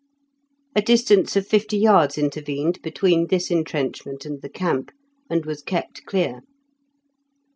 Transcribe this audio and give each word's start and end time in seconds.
A 0.75 0.81
distance 0.81 1.35
of 1.35 1.45
fifty 1.45 1.77
yards 1.77 2.17
intervened 2.17 2.81
between 2.81 3.27
this 3.27 3.51
entrenchment 3.51 4.25
and 4.25 4.41
the 4.41 4.49
camp, 4.49 4.91
and 5.29 5.45
was 5.45 5.61
kept 5.61 6.05
clear. 6.07 6.39